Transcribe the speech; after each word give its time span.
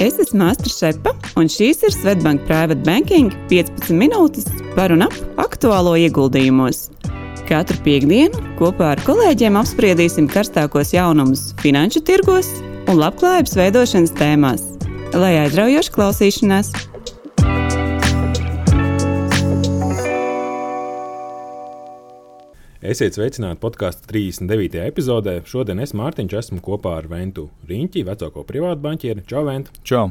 Es 0.00 0.14
esmu 0.16 0.46
Astra 0.48 0.70
Šepa, 0.72 1.10
un 1.36 1.48
šīs 1.52 1.82
ir 1.84 1.92
Svetbank 1.92 2.46
Private 2.48 2.80
Banking 2.86 3.34
15 3.50 3.92
minūtes 3.92 4.46
par 4.72 4.94
un 4.94 5.04
ap 5.04 5.16
aktuālo 5.42 5.92
ieguldījumos. 6.00 6.86
Katru 7.44 7.76
piekdienu 7.84 8.40
kopā 8.56 8.94
ar 8.94 9.02
kolēģiem 9.04 9.58
apspriedīsim 9.60 10.30
karstākos 10.32 10.94
jaunumus 10.96 11.50
finanšu 11.60 12.00
tirgos 12.08 12.48
un 12.88 12.96
labklājības 12.96 13.58
veidošanas 13.60 14.16
tēmās. 14.16 14.64
Lai 15.12 15.34
aizraujoši 15.42 15.92
klausīšanās! 15.98 16.72
Esiet 22.80 23.12
sveicināti 23.12 23.60
podkāstu 23.60 24.06
39. 24.08 24.78
epizodē. 24.88 25.34
Šodien 25.44 25.82
es 25.84 25.90
Mārtiņš 25.92 26.34
esmu 26.38 26.62
kopā 26.64 26.94
ar 27.02 27.10
Ventu 27.10 27.50
Riņķi, 27.68 28.06
vecāko 28.08 28.40
privātu 28.48 28.80
banķieri. 28.86 29.24
Čau, 29.28 29.42
Ventu! 29.44 29.74
Čau! 29.84 30.06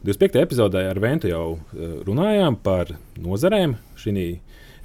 25. 0.00 0.40
epizodē 0.40 0.86
ar 0.88 1.00
Ventu 1.04 1.28
jau 1.28 1.42
eh, 1.58 1.92
runājām 2.08 2.56
par 2.64 2.94
nozarēm. 3.20 3.76
Šī 4.00 4.24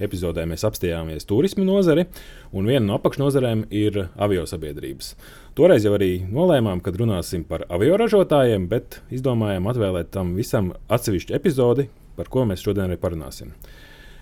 epizodē 0.04 0.44
mēs 0.52 0.68
apstājāmies 0.68 1.24
turismu 1.32 1.64
nozari, 1.64 2.10
un 2.52 2.68
viena 2.68 2.84
no 2.90 3.00
apakšnodarbiem 3.00 3.64
ir 3.72 4.04
avio 4.20 4.44
sabiedrības. 4.44 5.16
Toreiz 5.56 5.88
jau 5.88 5.96
arī 5.96 6.26
nolēmām, 6.28 6.84
ka 6.84 6.92
runāsim 6.92 7.48
par 7.48 7.64
avio 7.72 7.96
ražotājiem, 8.04 8.68
bet 8.68 9.00
izdomājām 9.16 9.72
atvēlēt 9.72 10.12
tam 10.12 10.36
visam 10.36 10.74
atsevišķu 10.92 11.40
epizodi, 11.40 11.88
par 12.20 12.28
ko 12.28 12.44
mēs 12.52 12.68
šodien 12.68 12.92
arī 12.92 13.00
parunāsim. 13.00 13.56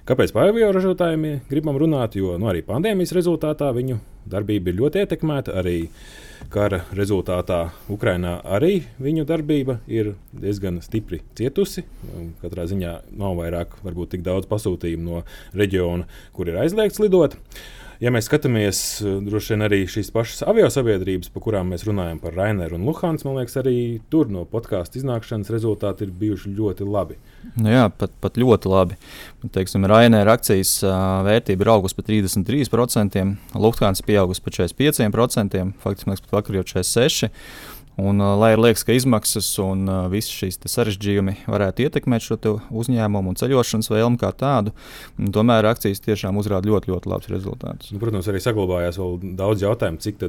Kāpēc 0.05 0.29
par 0.35 0.51
avio 0.51 0.67
ražotājiem 0.69 1.39
gribam 1.49 1.79
runāt? 1.81 2.13
Jo 2.13 2.35
nu, 2.37 2.45
arī 2.51 2.59
pandēmijas 2.61 3.09
rezultātā 3.17 3.71
viņu 3.73 3.95
darbība 4.29 4.69
ir 4.69 4.75
ļoti 4.77 5.01
ietekmēta. 5.01 5.55
Arī 5.57 5.87
kara 6.53 6.83
rezultātā 6.93 7.71
Ukrainā 7.89 8.35
arī 8.45 8.83
viņu 9.01 9.25
darbība 9.25 9.79
ir 9.89 10.11
diezgan 10.29 10.77
stipri 10.85 11.23
cietusi. 11.33 11.87
Katrā 12.43 12.67
ziņā 12.69 12.91
nav 13.17 13.33
vairāk, 13.39 13.73
varbūt 13.81 14.13
tik 14.13 14.27
daudz 14.27 14.45
pasūtījumu 14.51 15.07
no 15.09 15.23
reģiona, 15.57 16.05
kur 16.37 16.53
ir 16.53 16.61
aizliegts 16.61 17.01
lidot. 17.01 17.39
Ja 18.03 18.11
mēs 18.11 18.27
skatāmies 18.27 18.79
droši 19.23 19.53
vien 19.53 19.65
arī 19.67 19.81
šīs 19.89 20.11
pašas 20.15 20.43
avio 20.49 20.67
sabiedrības, 20.73 21.29
par 21.31 21.45
kurām 21.45 21.69
mēs 21.71 21.85
runājam, 21.87 22.19
par 22.23 22.35
Raineru 22.35 22.75
un 22.79 22.87
Luhāns, 22.89 23.23
man 23.27 23.37
liekas, 23.39 23.55
arī 23.61 23.75
tur 24.11 24.31
no 24.31 24.43
podkāstu 24.49 24.99
iznākšanas 24.99 25.51
rezultāti 25.53 26.07
ir 26.07 26.11
bijuši 26.19 26.51
ļoti 26.57 26.87
labi. 26.89 27.19
Nu 27.55 27.71
jā, 27.71 27.85
pat, 27.93 28.11
pat 28.23 28.39
ļoti 28.41 28.71
labi. 28.71 28.99
Teiksim, 29.55 29.85
Rainera 29.87 30.35
akcijas 30.35 30.79
vērtība 30.83 31.63
ir 31.63 31.71
augusi 31.75 31.95
par 31.95 32.09
33%, 32.09 33.23
Luhāns 33.55 34.03
pieaugusi 34.05 34.43
par 34.43 34.57
45%, 34.59 35.63
faktiski 35.85 36.27
pat 36.27 36.37
vakar 36.39 36.59
jau 36.59 36.67
46%. 36.75 37.31
Un, 38.01 38.19
lai 38.19 38.51
arī 38.51 38.65
liekas, 38.65 38.83
ka 38.83 38.95
izmaksas 38.95 39.47
un 39.63 39.87
visi 40.11 40.33
šīs 40.35 40.59
sarežģījumi 40.67 41.37
varētu 41.47 41.85
ietekmēt 41.85 42.25
šo 42.25 42.37
uzņēmumu 42.75 43.31
un 43.31 43.39
ceļošanas 43.39 43.91
vēlmu 43.93 44.19
kā 44.19 44.33
tādu, 44.35 44.73
tomēr 45.15 45.69
akcijas 45.69 46.03
tiešām 46.03 46.35
uzrāda 46.41 46.67
ļoti, 46.67 46.91
ļoti 46.91 47.11
labus 47.11 47.31
rezultātus. 47.31 47.93
Nu, 47.95 48.01
protams, 48.03 48.27
arī 48.31 48.43
saglabājās 48.43 48.99
vēl 48.99 49.15
daudz 49.39 49.63
jautājumu, 49.63 50.01
cik 50.03 50.19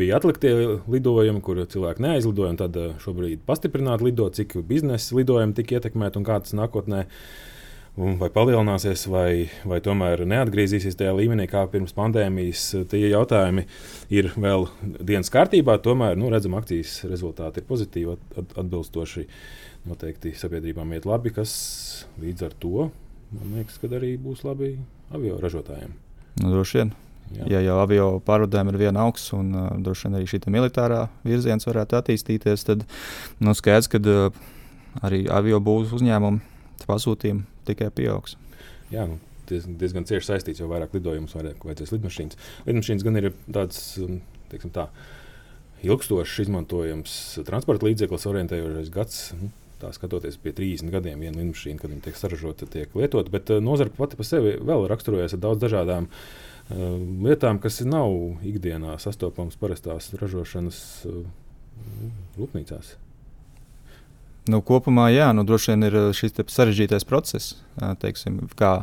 bija 0.00 0.16
atliktie 0.16 0.54
lidojumi, 0.88 1.44
kur 1.44 1.60
cilvēki 1.60 2.06
neaizlidoja, 2.06 2.54
un 2.54 2.60
tad 2.62 2.80
šobrīd 3.04 3.44
pastiprināti 3.48 4.08
lido, 4.08 4.30
cik 4.32 4.56
biznesa 4.68 5.20
lidojumi 5.20 5.56
tika 5.60 5.76
ietekmēti 5.76 6.20
un 6.20 6.28
kā 6.28 6.40
tas 6.40 6.56
nākotnē 6.56 7.04
vai 7.96 8.30
palielināsies, 8.32 9.04
vai, 9.10 9.48
vai 9.68 9.80
tomēr 9.84 10.22
neatgriezīsies 10.28 10.96
tajā 10.98 11.12
līmenī, 11.18 11.48
kā 11.50 11.66
pirms 11.72 11.94
pandēmijas. 11.96 12.64
Tie 12.90 13.02
jautājumi 13.10 13.66
ir 14.14 14.30
vēl 14.36 14.68
dienas 15.00 15.32
kārtībā. 15.32 15.78
Tomēr 15.82 16.18
nu, 16.20 16.30
redzam, 16.32 16.56
akcijas 16.58 17.00
rezultāti 17.10 17.62
ir 17.62 17.68
pozitīvi, 17.68 18.16
atbilstoši. 18.38 19.26
Noteikti 19.88 20.34
sabiedrībām 20.36 20.90
iet 20.92 21.06
labi, 21.08 21.32
kas 21.32 21.52
līdz 22.20 22.50
ar 22.50 22.56
to 22.60 22.90
man 23.34 23.54
liekas, 23.58 23.78
ka 23.80 23.90
arī 23.94 24.14
būs 24.20 24.42
labi 24.46 24.74
avio 25.14 25.38
ražotājiem. 25.42 25.94
Nu, 26.42 26.52
droši 26.52 26.80
vien. 26.80 26.92
Jā. 27.30 27.46
Ja 27.46 27.60
jau 27.62 27.76
avio 27.78 28.06
pārvadājumi 28.26 28.72
ir 28.72 28.80
viena 28.80 29.04
augsts 29.06 29.30
un 29.36 29.52
uh, 29.54 29.68
droši 29.78 30.08
vien 30.08 30.18
arī 30.18 30.26
šī 30.26 30.40
militārā 30.50 31.04
virziens 31.22 31.66
varētu 31.68 31.98
attīstīties, 32.00 32.66
tad 32.66 32.82
nu, 33.38 33.54
skaidrs, 33.54 33.90
ka 33.90 34.00
uh, 34.02 34.40
arī 35.06 35.22
avio 35.30 35.60
būs 35.62 35.94
uzņēmumi 35.94 36.49
pasūtījumi 36.88 37.44
tikai 37.68 37.90
pieaugs. 37.94 38.36
Jā, 38.90 39.06
nu, 39.10 39.18
diezgan 39.50 40.06
cieši 40.08 40.32
saistīts, 40.32 40.60
jo 40.62 40.68
vairāk 40.70 40.94
lidojumus 40.96 41.34
vairāk 41.36 41.64
vajadzēs 41.66 41.94
lidmašīnas. 41.96 42.38
Lidmašīnas 42.68 43.06
gan 43.06 43.20
ir 43.20 43.30
tāds, 43.52 43.80
um, 44.02 44.20
teiksim 44.52 44.72
tā, 44.74 44.86
ilgstošs 45.86 46.44
izmantojams 46.44 47.16
transporta 47.48 47.88
līdzeklis, 47.88 48.28
orientējošais 48.30 48.92
gads. 48.94 49.24
Nu, 49.38 49.50
tā 49.80 49.94
skatoties 49.96 50.36
pie 50.42 50.52
30 50.52 50.92
gadiem, 50.92 51.22
viena 51.24 51.40
lidmašīna, 51.40 51.80
kad 51.80 51.92
viņa 51.92 52.04
tiek 52.04 52.18
saražota, 52.18 52.68
tiek 52.68 52.94
lietota. 52.98 53.32
Bet 53.32 53.52
uh, 53.52 53.62
nozara 53.64 53.92
pati 53.96 54.18
par 54.20 54.28
sevi 54.28 54.56
vēl 54.60 54.86
raksturojas 54.90 55.36
ar 55.36 55.44
daudz 55.46 55.62
dažādām 55.64 56.08
uh, 56.10 56.96
lietām, 57.26 57.62
kas 57.62 57.80
nav 57.86 58.12
ikdienā 58.46 58.98
sastopamas 59.00 59.58
parastās 59.60 60.12
ražošanas 60.20 60.82
uh, 61.08 61.22
rūpnīcās. 62.36 62.98
Nu, 64.48 64.62
kopumā, 64.64 65.10
jā, 65.12 65.28
nu, 65.36 65.44
droši 65.44 65.74
vien 65.74 65.86
ir 65.90 65.96
uh, 65.98 66.10
šis 66.16 66.32
sarežģītais 66.48 67.04
process, 67.08 67.58
teiksim, 68.00 68.40
kā 68.56 68.80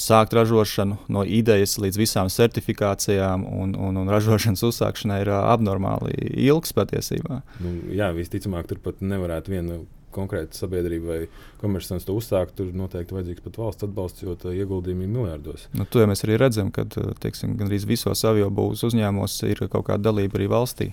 sākt 0.00 0.32
ražošanu 0.32 0.96
no 1.12 1.24
idejas 1.28 1.76
līdz 1.82 1.98
visām 2.00 2.30
certifikācijām 2.32 3.44
un, 3.44 3.74
un, 3.76 3.98
un 4.00 4.08
ražošanas 4.08 4.64
uzsākšanai 4.64 5.20
ir 5.26 5.30
abnormāli 5.36 6.14
ilgs 6.48 6.72
patiesībā. 6.72 7.42
Nu, 7.60 7.74
jā, 7.92 8.08
visticamāk, 8.16 8.70
tur 8.70 8.80
pat 8.80 9.02
nevarētu 9.04 9.52
viena 9.52 9.82
konkrēta 10.14 10.56
sabiedrība 10.56 11.10
vai 11.10 11.18
komercants 11.60 12.06
to 12.08 12.16
uzsākt, 12.16 12.56
tur 12.56 12.72
noteikti 12.76 13.16
vajadzīgs 13.16 13.44
pat 13.44 13.60
valsts 13.60 13.84
atbalsts, 13.84 14.24
jo 14.24 14.36
ieguldījumi 14.54 15.04
ir 15.04 15.12
miljardos. 15.12 15.68
Nu, 15.76 15.84
to 15.84 16.00
jau 16.00 16.08
mēs 16.08 16.24
arī 16.24 16.38
redzam, 16.40 16.72
ka 16.72 16.86
gandrīz 16.88 17.84
visos 17.88 18.24
avio 18.24 18.48
būvniecības 18.48 18.88
uzņēmumos 18.88 19.36
ir 19.50 19.66
kaut 19.68 19.84
kāda 19.90 20.08
dalība 20.08 20.40
arī 20.40 20.48
valstī. 20.54 20.90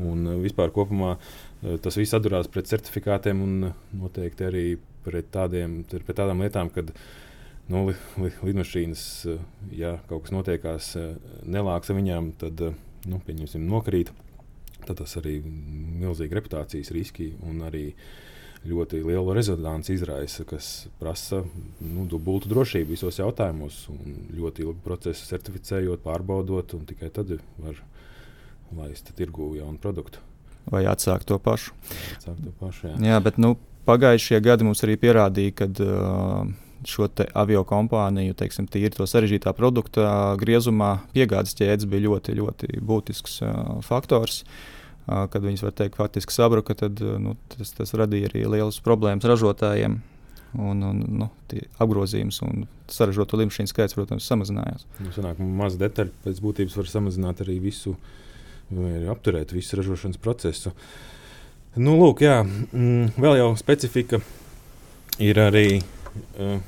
Un 0.00 0.24
vispār 0.40 0.72
kopumā 0.72 1.18
tas 1.62 1.96
viss 1.98 2.14
atdurās 2.16 2.48
pret 2.50 2.66
certifikātiem 2.70 3.42
un 3.42 3.68
eh, 3.68 3.76
noteikti 3.98 4.46
arī 4.48 4.64
pret, 5.04 5.30
tādiem, 5.34 5.82
pret 5.90 6.16
tādām 6.18 6.42
lietām, 6.42 6.70
kad 6.74 6.90
nu, 7.70 7.84
li, 7.88 7.94
li, 8.18 8.32
lidmašīnas, 8.48 9.04
eh, 9.30 9.44
ja 9.78 9.94
kaut 10.10 10.26
kas 10.26 10.34
notiekās 10.34 10.92
nelāks 11.46 11.92
ar 11.92 11.98
viņām, 12.00 12.32
tad 12.42 12.66
nu, 13.06 13.22
nokrīt. 13.62 14.12
Tad 14.82 14.98
tas 14.98 15.12
arī 15.20 15.36
milzīgi 15.46 16.34
reputācijas 16.34 16.90
riski 16.90 17.28
un 17.46 17.60
arī 17.62 17.92
ļoti 18.66 18.98
lielu 19.02 19.34
rezonanci 19.34 19.94
izraisa, 19.94 20.42
kas 20.46 20.88
prasa 20.98 21.44
nu, 21.78 22.08
dubultu 22.10 22.50
drošību 22.50 22.94
visos 22.96 23.20
jautājumos, 23.22 23.84
ļoti 24.34 24.66
ilgu 24.66 24.82
procesu 24.82 25.30
certificējot, 25.30 26.02
pārbaudot, 26.02 26.74
un 26.78 26.90
tikai 26.90 27.14
tad 27.14 27.36
var 27.62 27.78
laist 28.74 29.14
tirgū 29.14 29.52
jaunu 29.60 29.78
produktu 29.82 30.31
vai 30.70 30.84
atsākt 30.90 31.28
to 31.28 31.38
pašu. 31.42 31.74
Atsākt 32.16 32.42
to 32.44 32.52
pašu 32.60 32.90
jā. 32.90 32.96
jā, 33.12 33.20
bet 33.24 33.38
nu, 33.42 33.54
pagājušie 33.88 34.40
gadi 34.44 34.66
mums 34.66 34.82
arī 34.86 34.98
pierādīja, 35.00 35.54
ka 35.62 35.68
uh, 35.84 36.52
šo 36.88 37.08
avio 37.38 37.62
kompāniju, 37.68 38.36
teiksim, 38.38 38.68
tīri 38.70 38.94
to 38.94 39.06
sarežģītā 39.08 39.54
produkta 39.56 40.36
griezumā, 40.40 40.96
piegādes 41.14 41.56
ķēdes 41.58 41.88
bija 41.90 42.08
ļoti, 42.08 42.36
ļoti 42.38 42.70
būtisks 42.82 43.42
uh, 43.42 43.58
faktors. 43.86 44.42
Uh, 45.02 45.24
kad 45.26 45.42
viņas 45.42 45.64
var 45.64 45.72
teikt, 45.74 45.98
faktiski 45.98 46.34
sabruka, 46.34 46.76
tad 46.78 47.00
uh, 47.02 47.16
nu, 47.18 47.34
tas, 47.50 47.74
tas 47.74 47.94
radīja 47.98 48.30
arī 48.30 48.46
lielas 48.46 48.78
problēmas 48.84 49.26
ražotājiem. 49.26 49.98
Un, 50.52 50.82
un, 50.84 50.98
nu, 51.16 51.26
apgrozījums 51.80 52.42
un 52.44 52.66
sarežģīto 52.92 53.38
līniju 53.40 53.70
skaits, 53.70 53.96
protams, 53.96 54.26
samazinājās. 54.28 54.84
Nu, 55.00 55.08
sanāk, 55.14 55.40
maz 55.40 55.78
detaļu 55.80 56.12
pēc 56.26 56.42
būtības 56.44 56.76
var 56.76 56.90
samazināt 56.92 57.40
arī 57.40 57.56
visu 57.62 57.94
uh, 57.94 58.10
vai 58.72 59.06
apturēt 59.12 59.52
visu 59.54 59.78
ražošanas 59.78 60.20
procesu. 60.22 60.72
Nu, 61.80 61.96
lūk, 61.96 62.20
jā, 62.24 62.42
mm, 62.44 63.14
vēl 63.20 63.38
jau 63.40 63.52
specifika 63.56 64.20
ir 65.22 65.40
arī 65.40 65.80
uh, 65.80 66.58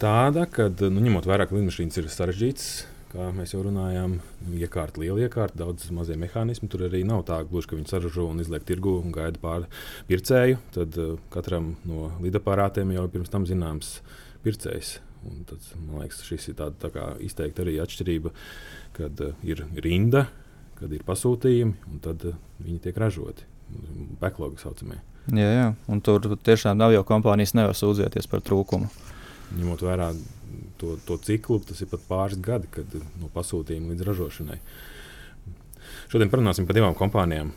tāda, 0.00 0.44
ka, 0.52 0.68
nu, 0.90 1.00
ņemot 1.00 1.28
vērā, 1.28 1.46
ka 1.48 1.56
lidmašīnas 1.56 1.96
ir 2.02 2.10
sarežģītas, 2.12 2.68
kā 3.14 3.30
mēs 3.32 3.54
jau 3.54 3.62
runājām, 3.64 4.18
iekārta, 4.58 5.00
liela 5.00 5.24
iekārta, 5.24 5.62
daudz 5.62 5.88
mazie 5.94 6.18
mehānismi. 6.20 6.68
Tur 6.68 6.86
arī 6.90 7.00
nav 7.08 7.24
tā 7.28 7.40
gluži, 7.48 7.70
ka 7.70 7.80
viņi 7.80 7.90
saražo 7.92 8.28
un 8.28 8.44
izliek 8.44 8.64
tirgu 8.68 8.98
un 9.00 9.14
gaida 9.14 9.40
pāri 9.40 9.70
pircēju. 10.10 10.60
Tad 10.76 11.00
uh, 11.00 11.16
katram 11.32 11.74
no 11.88 12.10
lidaparātiem 12.20 12.92
jau 12.96 13.08
pirms 13.12 13.32
tam 13.32 13.48
zināms 13.48 14.00
pircējs. 14.44 14.98
Un 15.26 15.46
tad, 15.48 15.64
man 15.80 16.04
liekas, 16.04 16.20
šis 16.28 16.52
ir 16.52 16.60
tāds 16.60 16.82
tā 16.82 17.12
izteikti 17.24 17.64
arī 17.64 17.80
atšķirība, 17.82 18.34
kad 19.00 19.24
uh, 19.24 19.46
ir 19.48 19.64
rinda 19.80 20.28
kad 20.78 20.92
ir 20.92 21.04
pasūtījumi, 21.06 21.76
un 21.92 22.00
tad 22.04 22.24
uh, 22.28 22.38
viņi 22.62 22.80
tiek 22.88 22.98
ražoti. 23.00 23.46
Backlogi 24.20 24.62
saucamie. 24.62 25.00
Jā, 25.34 25.46
jā, 25.50 25.68
un 25.90 26.00
tur 26.06 26.36
tiešām 26.46 26.78
nav 26.78 26.92
jau 26.94 27.02
kompānijas 27.06 27.56
nevar 27.58 27.74
sūdzēties 27.74 28.28
par 28.30 28.44
trūkumu. 28.46 28.86
Ņemot 29.56 29.82
vērā 29.82 30.12
to, 30.78 30.94
to 31.06 31.16
ciklu, 31.26 31.58
tas 31.66 31.80
ir 31.82 31.90
pat 31.90 32.04
pāris 32.06 32.38
gadi, 32.42 32.70
kad 32.70 32.94
no 33.20 33.30
pasūtījuma 33.34 33.90
līdz 33.92 34.06
ražošanai. 34.06 34.60
Šodien 36.06 36.30
parunāsim 36.30 36.66
par 36.68 36.76
divām 36.76 36.94
kompānijām. 36.94 37.50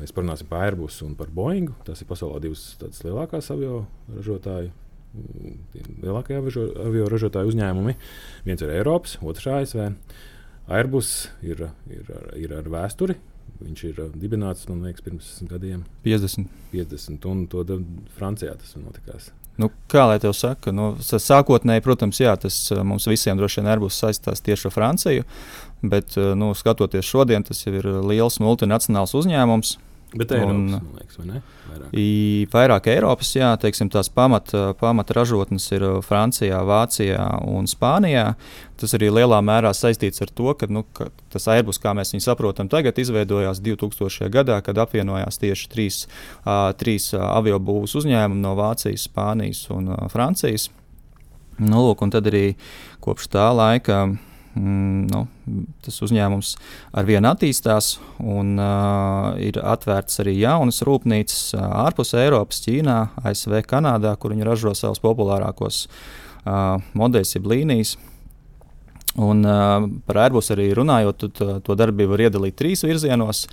mēs 0.00 0.10
parunāsim 0.14 0.48
par 0.50 0.64
Airbus 0.66 0.98
un 1.06 1.14
par 1.14 1.28
Boeing. 1.30 1.70
Tas 1.86 2.00
ir 2.02 2.08
pasaulē 2.10 2.40
divas 2.42 2.74
lielākās 3.04 3.50
avio 3.54 3.84
ražotāju. 4.10 4.72
Lielākie 6.02 6.40
avio 6.40 7.06
ražotāju 7.10 7.52
uzņēmumi. 7.52 7.94
Viens 8.48 8.64
ir 8.66 8.74
Eiropas, 8.74 9.14
otrs 9.22 9.46
ASV. 9.46 9.92
Airbus 10.68 11.28
ir, 11.44 11.66
ir, 11.92 12.10
ir 12.40 12.56
ar 12.56 12.68
vēsturi. 12.72 13.18
Viņš 13.64 13.84
ir 13.86 14.02
dibināts, 14.18 14.66
man 14.68 14.82
liekas, 14.84 15.04
pirms 15.04 15.30
gadiem. 15.48 15.84
50. 16.04 16.50
50 16.72 17.26
un 17.30 17.46
to 17.50 17.64
Francijā 18.16 18.56
tas 18.58 18.74
notikās. 18.80 19.30
Nu, 19.60 19.68
kā 19.90 20.08
lai 20.10 20.16
te 20.18 20.32
saka, 20.34 20.72
nu, 20.74 20.88
sākotnēji, 20.98 21.84
protams, 21.84 22.18
jā, 22.18 22.32
tas 22.40 22.56
mums 22.82 23.06
visiem 23.06 23.38
droši 23.38 23.62
vien 23.62 23.82
būs 23.84 24.00
saistīts 24.02 24.42
tieši 24.42 24.66
ar 24.66 24.74
Franciju. 24.74 25.26
Bet, 25.84 26.16
nu, 26.40 26.50
skatoties 26.58 27.06
šodien, 27.06 27.44
tas 27.46 27.60
jau 27.62 27.74
ir 27.76 27.86
liels 28.08 28.40
multinacionāls 28.42 29.14
uzņēmums. 29.14 29.76
Bet 30.14 30.32
Eiropas, 30.34 30.76
un, 30.78 30.90
liekas, 30.98 31.16
vai 31.18 31.26
ne? 31.26 31.40
Vairāk, 31.64 31.94
vairāk 32.52 32.88
Eiropas, 32.92 33.30
jā, 33.34 33.48
teiksim, 33.60 33.88
tās 33.90 34.10
pamata 34.12 34.74
pamat 34.78 35.10
ražotnes 35.16 35.66
ir 35.74 35.84
Francijā, 36.06 36.60
Vācijā 36.66 37.24
un 37.50 37.66
Spānijā. 37.70 38.34
Tas 38.78 38.94
arī 38.98 39.08
lielā 39.14 39.40
mērā 39.44 39.70
saistīts 39.74 40.22
ar 40.22 40.30
to, 40.34 40.52
ka, 40.58 40.68
nu, 40.70 40.84
ka 40.96 41.08
tas 41.34 41.48
Airbus, 41.50 41.80
kā 41.82 41.94
mēs 41.96 42.14
viņu 42.14 42.26
saprotam, 42.26 42.70
tagad 42.70 42.98
izveidojās 42.98 43.62
2000. 43.64 44.30
gadā, 44.34 44.60
kad 44.66 44.78
apvienojās 44.82 45.40
tieši 45.42 45.70
trīs, 45.72 46.04
uh, 46.44 46.70
trīs 46.78 47.10
avio 47.14 47.58
būvniecības 47.58 47.98
uzņēmumi 48.02 48.42
no 48.42 48.54
Vācijas, 48.58 49.08
Spānijas 49.08 49.66
un 49.74 49.92
uh, 49.94 50.06
Francijas. 50.12 50.68
Nu, 51.58 51.84
lūk, 51.86 52.02
un 52.02 52.10
tad 52.10 52.26
arī 52.30 52.56
kopš 53.04 53.28
tā 53.30 53.46
laika 53.54 54.06
mm, 54.56 55.06
nu, 55.10 55.24
tas 55.84 56.00
uzņēmums 56.04 56.54
ar 56.96 57.08
vienu 57.08 57.30
attīstās, 57.30 57.94
un 58.20 58.54
uh, 58.60 59.34
ir 59.42 59.58
atvērts 59.60 60.22
arī 60.24 60.36
jaunas 60.40 60.82
rūpnīcas 60.86 61.54
ārpus 61.58 62.14
Eiropas, 62.18 62.62
Ķīnā, 62.64 62.98
ASV, 63.24 63.60
Kanādā, 63.68 64.14
kur 64.20 64.34
viņi 64.34 64.48
ražo 64.48 64.74
savus 64.78 65.02
populārākos 65.04 65.84
uh, 65.86 66.80
modeļus, 66.98 67.36
jeb 67.38 67.50
līnijas. 67.52 67.96
Un, 69.14 69.44
uh, 69.46 69.84
par 70.08 70.24
Airbus 70.24 70.50
arī 70.50 70.72
runājot, 70.74 71.28
to, 71.38 71.50
to 71.62 71.76
darbību 71.78 72.16
var 72.16 72.24
iedalīt 72.26 72.58
trīs 72.58 72.82
virzienos. 72.86 73.44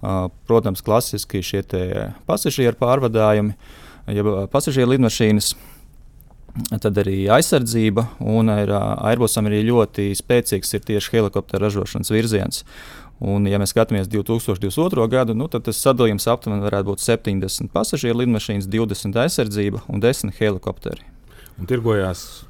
Uh, 0.00 0.28
protams, 0.48 0.80
klasiski 0.84 1.42
šie 1.44 1.60
pasažieru 2.28 2.78
pārvadājumi, 2.80 3.58
jeb 4.16 4.32
pasažieru 4.52 4.94
lidmašīnas. 4.94 5.52
Uh, 5.52 5.69
Tad 6.82 6.98
arī 6.98 7.24
aizsardzība, 7.30 8.06
un 8.26 8.50
ir, 8.52 8.72
Airbusam 8.74 9.46
arī 9.46 9.62
ļoti 9.68 10.10
spēcīgs 10.18 10.74
ir 10.76 10.82
tieši 10.88 11.14
helikoptera 11.16 11.66
ražošanas 11.66 12.10
virziens. 12.10 12.64
Un, 13.20 13.44
ja 13.46 13.60
mēs 13.60 13.74
skatāmies 13.74 14.08
2022. 14.08 15.04
gadu, 15.12 15.36
nu, 15.36 15.46
tad 15.52 15.66
tas 15.66 15.80
sadalījums 15.84 16.26
aptuveni 16.32 16.64
varētu 16.64 16.88
būt 16.88 17.04
70 17.04 17.68
pasažieru 17.74 18.22
lidmašīnas, 18.22 18.68
20 18.72 19.20
aizsardzība 19.26 19.82
un 19.92 20.02
10 20.02 20.32
helikopteri. 20.40 21.04
Un 21.60 21.68
tirgojās 21.68 22.46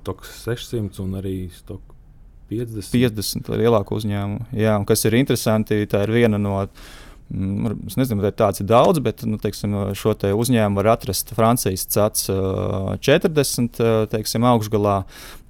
Stoks 0.00 0.32
600 0.42 1.04
un 1.04 1.14
arī 1.20 1.36
Stoks 1.54 1.94
50. 2.50 2.90
50 2.92 3.54
lielāku 3.62 3.96
uzņēmumu. 3.96 4.50
Jā, 4.58 4.74
un 4.80 4.84
kas 4.88 5.06
ir 5.08 5.16
interesanti, 5.16 5.86
tā 5.88 6.02
ir 6.04 6.12
viena 6.12 6.40
no 6.40 6.58
Mm, 6.66 7.01
es 7.32 7.96
nezinu, 7.96 8.20
vai 8.20 8.32
tāds 8.36 8.60
ir 8.60 8.68
daudz, 8.68 9.00
bet 9.04 9.22
nu, 9.28 9.38
teiksim, 9.40 9.74
šo 9.96 10.12
te 10.18 10.32
uzņēmumu 10.36 10.80
var 10.82 10.92
atrast 10.96 11.32
Francijas 11.36 11.86
CAC 11.92 12.26
40 13.00 13.80
teiksim, 14.12 14.48
augšgalā. 14.48 15.02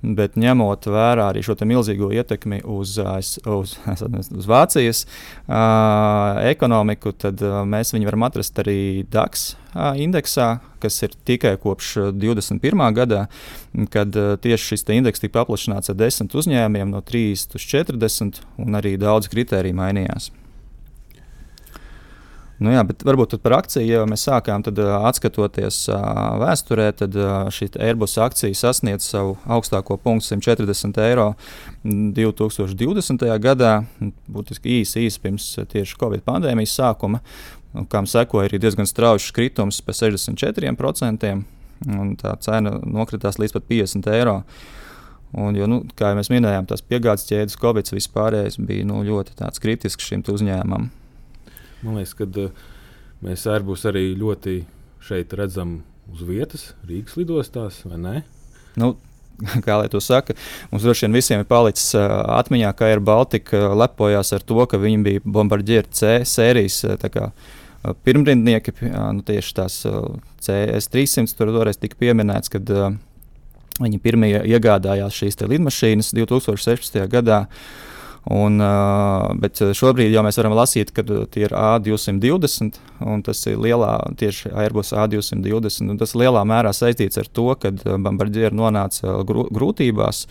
Bet 0.02 0.34
ņemot 0.34 0.88
vērā 0.90 1.28
arī 1.30 1.44
šo 1.46 1.54
milzīgo 1.62 2.08
ietekmi 2.10 2.58
uz, 2.66 2.96
uz, 2.98 3.76
uz 4.40 4.48
Vācijas 4.50 5.04
uh, 5.06 6.40
ekonomiku, 6.50 7.12
tad 7.14 7.38
uh, 7.46 7.60
mēs 7.62 7.94
viņu 7.94 8.10
varam 8.10 8.26
atrast 8.26 8.58
arī 8.58 9.06
DAX 9.06 9.52
uh, 9.54 9.94
indeksā, 9.94 10.56
kas 10.82 10.98
ir 11.06 11.14
tikai 11.22 11.54
kopš 11.62 11.94
21. 12.18 12.82
gadā, 12.98 13.28
kad 13.94 14.18
uh, 14.18 14.34
tieši 14.42 14.72
šis 14.72 14.88
indeks 14.90 15.22
tika 15.22 15.38
paplašināts 15.38 15.94
ar 15.94 16.00
10 16.02 16.34
uzņēmumiem, 16.34 16.90
no 16.90 17.06
30 17.06 17.54
līdz 17.54 17.72
40, 17.78 18.42
un 18.58 18.82
arī 18.82 18.96
daudz 18.98 19.30
kritēriju 19.30 19.78
mainījās. 19.78 20.32
Nu, 22.62 22.70
jā, 22.70 22.82
bet 22.86 23.00
varbūt 23.02 23.34
par 23.42 23.56
akciju, 23.56 23.86
ja 23.88 24.02
mēs 24.06 24.22
sākām, 24.28 24.62
tad 24.62 24.78
atskatoties 24.78 25.80
vēsturē, 26.42 26.90
tad 26.94 27.16
šī 27.54 27.72
Airbus 27.82 28.14
akcija 28.22 28.54
sasniedz 28.54 29.08
savu 29.08 29.34
augstāko 29.50 29.96
punktu 29.98 30.28
140 30.36 31.00
eiro 31.02 31.32
2020. 31.82 33.26
gadā, 33.42 33.72
būtiski 34.30 34.78
īsi, 34.78 35.08
īsi 35.08 35.22
pirms 35.24 35.48
tieši 35.72 35.98
Covid 35.98 36.22
pandēmijas 36.28 36.76
sākuma, 36.78 37.22
kam 37.90 38.06
sekoja 38.06 38.50
arī 38.50 38.62
diezgan 38.62 38.86
strauji 38.86 39.34
kritums 39.34 39.82
par 39.82 39.98
64%, 39.98 41.34
un 41.98 42.14
tā 42.20 42.36
cena 42.46 42.76
nokritās 42.78 43.42
līdz 43.42 43.58
pat 43.58 43.68
50 43.74 44.14
eiro. 44.14 44.38
Un, 45.32 45.56
jo, 45.56 45.66
nu, 45.66 45.82
kā 45.96 46.12
jau 46.12 46.20
mēs 46.20 46.28
minējām, 46.30 46.66
tās 46.68 46.84
piegādes 46.84 47.24
ķēdes, 47.26 47.58
Covid 47.58 47.90
vispārējais 47.96 48.60
bija 48.62 48.86
nu, 48.86 49.02
ļoti 49.08 49.48
kritisks 49.64 50.12
šim 50.12 50.22
uzņēmumam. 50.28 50.92
Man 51.82 51.98
liekas, 51.98 52.14
ka 52.14 52.26
uh, 52.38 52.50
mēs 53.26 53.46
Airbus 53.50 53.86
arī 53.90 54.12
ļoti 54.18 54.60
šeit 55.02 55.32
redzam 55.38 55.80
uz 56.12 56.22
vietas, 56.26 56.72
Rīgas 56.86 57.16
lidostās, 57.18 57.80
vai 57.88 57.98
ne? 57.98 58.14
Nu, 58.78 58.94
kā 59.66 59.78
lai 59.80 59.88
to 59.90 60.00
saka, 60.02 60.36
mums 60.70 60.86
droši 60.86 61.08
vien 61.08 61.18
visiem 61.18 61.42
ir 61.42 61.48
palicis 61.50 61.92
uh, 61.98 62.06
atmiņā, 62.38 62.70
ka 62.78 62.90
Air 62.90 63.02
Baltica 63.04 63.58
uh, 63.58 63.76
lepojās 63.82 64.34
ar 64.36 64.46
to, 64.46 64.60
ka 64.70 64.80
viņi 64.82 65.02
bija 65.06 65.24
Bombardier 65.24 65.88
C 65.90 66.20
sērijas. 66.28 66.84
Kā, 67.02 67.30
uh, 67.32 67.94
Pirmrindnieki, 68.06 68.76
uh, 68.78 69.08
nu, 69.18 69.26
tieši 69.26 69.56
tās 69.58 69.80
uh, 69.90 70.12
CS300, 70.44 71.34
tur 71.38 71.50
toreiz 71.54 71.82
tika 71.82 71.98
pieminēts, 71.98 72.52
kad 72.52 72.70
viņi 73.82 73.98
pirmie 74.04 74.36
iegādājās 74.52 75.16
šīs 75.16 75.40
lidmašīnas 75.48 76.12
2016. 76.14 77.02
gadā. 77.10 77.46
Uh, 77.46 77.91
Un, 78.30 78.62
bet 79.42 79.58
šobrīd 79.74 80.12
jau 80.14 80.22
mēs 80.22 80.36
varam 80.38 80.54
lasīt, 80.54 80.92
ka 80.94 81.02
tie 81.02 81.46
ir 81.48 81.54
A220, 81.58 82.78
un 83.02 83.22
tas 83.26 83.40
ir 83.50 83.58
lielā, 83.58 83.96
tieši 84.18 84.52
Airbus 84.62 84.92
A220. 84.94 85.96
Tas 85.98 86.14
lielā 86.14 86.44
mērā 86.46 86.70
saistīts 86.76 87.18
ar 87.18 87.26
to, 87.26 87.48
ka 87.58 87.72
Bombardieri 87.72 88.54
nonāca 88.54 89.16
grūtībās. 89.26 90.28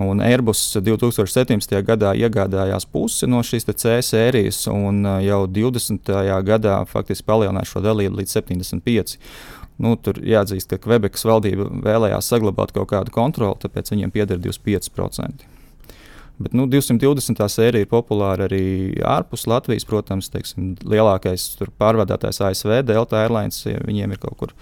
Un 0.00 0.20
Airbus 0.24 0.60
2017. 0.80 1.74
gadā 1.84 2.14
iegādājās 2.16 2.86
pusi 2.88 3.28
no 3.28 3.42
šīs 3.44 3.68
C 3.72 3.98
sērijas, 4.04 4.62
un 4.72 5.04
jau 5.24 5.42
20. 5.48 6.12
gadā 6.44 6.78
faktiski 6.88 7.28
palielināja 7.28 7.72
šo 7.72 7.84
dalību 7.84 8.20
līdz 8.20 8.36
75. 8.40 9.18
Nu, 9.84 9.96
tur 9.96 10.20
jāatzīst, 10.22 10.70
ka 10.70 10.80
Kvebekas 10.80 11.24
valdība 11.26 11.66
vēlējās 11.84 12.30
saglabāt 12.30 12.72
kaut 12.76 12.92
kādu 12.92 13.12
kontroli, 13.12 13.60
tāpēc 13.64 13.92
viņiem 13.92 14.12
pieder 14.14 14.40
25%. 14.40 15.48
Bet 16.38 16.54
nu, 16.56 16.66
220. 16.66 17.38
sērija 17.48 17.84
ir 17.84 17.90
populāra 17.90 18.48
arī 18.48 18.64
ārpus 19.06 19.46
Latvijas. 19.46 19.86
Protams, 19.86 20.30
teiksim, 20.32 20.72
lielākais 20.82 21.46
pārvadātājs 21.78 22.42
ASV, 22.48 22.80
Delta 22.88 23.20
Airlines, 23.22 23.60
viņiem 23.64 24.16
ir 24.16 24.22
kaut 24.22 24.38
kur 24.40 24.54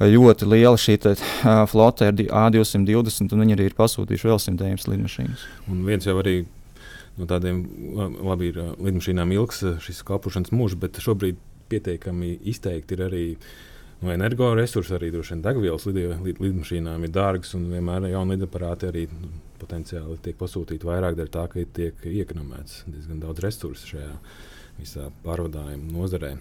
ļoti 0.00 0.48
liela 0.48 0.78
šī 0.80 0.96
te, 1.04 1.14
uh, 1.14 1.62
flote 1.70 2.08
ar 2.08 2.16
A220, 2.16 3.30
un 3.36 3.44
viņi 3.44 3.56
arī 3.56 3.68
ir 3.70 3.76
pasūtījuši 3.78 4.30
vēl 4.32 4.42
109 4.42 4.88
lidmašīnas. 4.90 5.46
Un 5.70 5.84
viens 5.86 6.08
jau 6.08 6.16
arī 6.22 6.40
no 7.20 7.28
tādiem 7.30 7.62
labi 8.24 8.50
ir 8.50 8.60
lidmašīnām 8.80 9.34
ilgs 9.36 9.62
šis 9.84 10.02
kalpošanas 10.08 10.54
mūžs, 10.56 10.78
bet 10.80 10.98
šobrīd 11.04 11.38
pietiekami 11.70 12.38
izteikti 12.50 12.96
ir 12.96 13.04
arī 13.06 13.24
no 13.36 13.50
nu, 14.00 14.10
energoresursi, 14.14 14.94
arī 14.96 15.10
droši 15.14 15.34
vien 15.34 15.44
degvielas 15.44 15.86
lid, 15.88 16.00
lid, 16.24 16.42
lidmašīnām 16.42 17.06
ir 17.06 17.14
dārgas 17.14 17.54
un 17.58 17.68
vienmēr 17.72 18.08
jauni 18.10 18.36
lidaparāti 18.36 18.88
arī 18.88 19.06
nu, 19.12 19.30
potenciāli 19.60 20.18
tiek 20.24 20.38
pasūtīti 20.40 20.88
vairāk 20.88 21.18
dēļ 21.18 21.32
tā, 21.34 21.46
ka 21.52 21.64
tiek 21.78 22.06
iekonomēts 22.08 22.84
diezgan 22.88 23.20
daudz 23.22 23.44
resursu 23.44 23.94
šajā 23.94 24.12
visā 24.80 25.10
pārvadājuma 25.24 25.92
nozarē. 25.92 26.36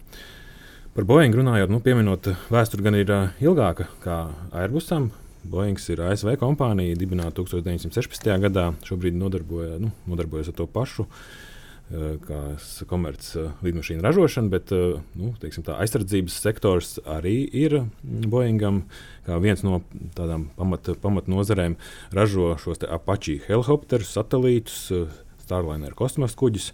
Par 0.96 1.06
Boeing 1.06 1.36
runājot, 1.36 1.72
nu, 1.72 1.82
pieminot, 1.84 2.32
vēsture 2.52 2.84
gan 2.84 2.98
ir 2.98 3.12
uh, 3.14 3.36
ilgāka 3.44 3.90
kā 4.04 4.22
Airbusam. 4.58 5.12
Boeing 5.50 5.78
ir 5.92 6.02
ASV 6.04 6.34
kompānija, 6.42 6.98
dibināta 7.00 7.44
1916. 7.44 8.32
gadā. 8.44 8.66
Šobrīd 8.88 9.16
nodarbojas, 9.16 9.78
nu, 9.84 9.92
nodarbojas 10.10 10.50
ar 10.52 10.58
to 10.58 10.66
pašu 10.72 11.06
uh, 11.06 11.22
komerciāla 11.90 13.50
eh, 13.50 13.62
lidmašīnu 13.66 14.04
ražošana, 14.06 14.50
bet 14.54 14.74
eh, 14.76 15.00
nu, 15.18 15.32
teiksim, 15.42 15.66
tā 15.66 15.78
aizsardzības 15.82 16.36
sektors 16.44 16.98
arī 17.10 17.42
ir 17.50 17.80
Boeingam. 18.04 18.84
Kā 19.26 19.40
viens 19.42 19.64
no 19.66 19.82
tādām 20.18 20.50
pamat, 20.58 20.92
pamat 21.02 21.30
ražo 22.14 22.56
šos 22.62 22.86
Apache 22.90 23.40
helikopterus, 23.48 24.14
satelītus, 24.14 24.92
Starliner 25.44 25.96
kosmosa 25.98 26.38
kuģus. 26.38 26.74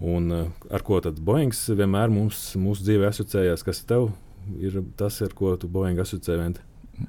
Un 0.00 0.32
ar 0.32 0.82
ko 0.84 1.00
tad 1.00 1.20
Boeings 1.20 1.68
vienmēr 1.68 2.12
mums, 2.12 2.54
mūsu 2.56 2.84
dzīvē 2.84 3.08
asociējās? 3.08 3.64
Kas 3.64 3.84
tev 3.84 4.10
ir 4.60 4.82
tas, 4.96 5.20
ar 5.24 5.32
ko 5.36 5.56
tu 5.60 5.68
Boeing 5.68 6.00
asociē? 6.00 6.52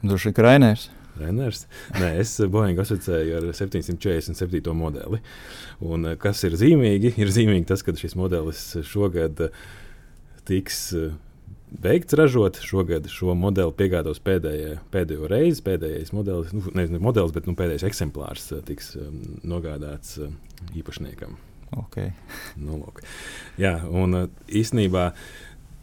Droši 0.03 0.31
vien 0.31 0.35
Krainers. 0.35 0.89
Reners. 1.19 1.65
Nē, 1.97 2.13
es 2.21 2.35
Boeing 2.51 2.79
asociēju 2.81 3.39
ar 3.39 3.49
747. 3.55 4.73
modeli. 4.77 5.21
Un, 5.81 6.05
eh, 6.05 6.15
kas 6.21 6.43
ir 6.47 6.57
zīmīgi? 6.59 7.13
Ir 7.21 7.33
zīmīgi 7.33 7.67
tas, 7.67 7.83
ka 7.83 7.95
šis 7.97 8.15
modelis 8.19 8.63
šogad 8.87 9.49
tiks 10.45 10.93
beigts 11.71 12.13
ražot. 12.17 12.59
Šogad 12.63 13.07
šo 13.11 13.35
modeli 13.37 13.75
piegādos 13.77 14.21
pēdējā, 14.23 14.79
pēdējo 14.93 15.29
reizi. 15.31 15.63
Pēdējais 15.67 16.13
modelis, 16.15 16.55
nu, 16.55 16.63
nezinu, 16.77 17.01
modelis, 17.03 17.35
bet 17.35 17.47
nu, 17.47 17.55
pēdējais 17.59 17.87
eksemplārs 17.91 18.51
eh, 18.55 18.65
tiks 18.67 18.95
nogādāts 19.43 20.19
īpašniekam. 20.75 21.37
Okay. 21.71 22.11
Nu, 22.59 22.81
lūk. 22.81 22.99
Jā, 23.61 23.77
un 23.87 24.25
īstenībā. 24.47 25.11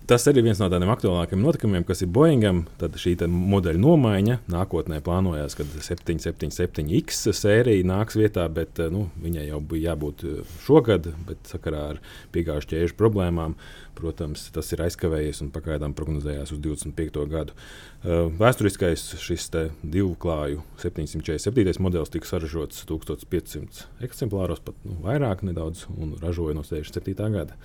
Tas 0.09 0.25
arī 0.31 0.41
viens 0.47 0.57
no 0.57 0.71
tādiem 0.73 0.88
aktuālākiem 0.88 1.43
notikumiem, 1.45 1.85
kas 1.85 2.00
ir 2.00 2.09
Boeingam. 2.17 2.62
Tad 2.81 2.95
šī 2.97 3.12
modeļa 3.29 3.81
nomaiņa 3.83 4.38
nākotnē 4.49 5.03
plānojās, 5.05 5.57
kad 5.59 5.75
777X 5.85 7.27
sērija 7.37 7.85
nāks 7.91 8.17
vietā, 8.17 8.47
bet 8.49 8.81
nu, 8.95 9.11
viņai 9.21 9.50
jau 9.50 9.61
bija 9.61 9.93
jābūt 9.93 10.25
šogad, 10.65 11.11
bet 11.29 11.53
sakarā 11.53 11.83
ar 11.91 12.00
piegājušu 12.33 12.73
ķēžu 12.73 12.97
problēmām 12.97 13.59
Protams, 13.99 14.45
tas 14.55 14.69
ir 14.75 14.83
aizkavējies 14.85 15.41
un 15.43 15.50
pagaidām 15.55 15.95
prognozējās 15.99 16.53
uz 16.55 16.61
25. 16.62 17.25
gadu. 17.33 17.55
Uh, 17.99 18.29
vēsturiskais 18.38 19.05
šis 19.19 19.49
divu 19.83 20.15
klāju 20.23 20.62
747. 20.79 21.83
modelis 21.83 22.12
tika 22.15 22.31
saražots 22.31 22.85
1500 22.87 23.88
eksemplāros, 24.07 24.62
pat 24.62 24.79
nu, 24.87 25.00
vairāk 25.03 25.43
nedaudz, 25.47 25.88
un 25.97 26.15
ražoja 26.23 26.55
no 26.55 26.62
67. 26.67 27.31
gada. 27.35 27.59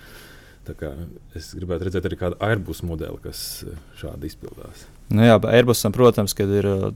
Es 1.36 1.52
gribētu 1.56 1.88
redzēt 1.88 2.08
arī 2.08 2.18
kādu 2.20 2.38
Airbus 2.44 2.82
modeli, 2.86 3.20
kas 3.24 3.38
uh, 3.66 3.76
šādi 4.00 4.30
izpildās. 4.30 4.86
Nu 5.12 5.26
jā, 5.26 5.36
Airbusam, 5.50 5.92
protams, 5.94 6.34
ir 6.40 6.68
uh, 6.70 6.88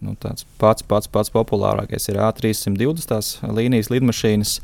nu, 0.00 0.16
pats, 0.58 0.82
pats, 0.86 1.08
pats 1.08 1.32
populārākais 1.32 2.10
ir 2.10 2.20
A320 2.20 3.46
līnijas 3.56 3.90
lidmašīnas. 3.92 4.58